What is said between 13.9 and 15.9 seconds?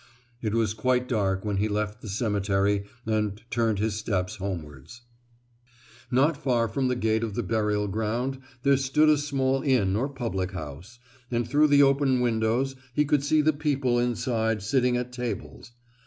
inside sitting at tables.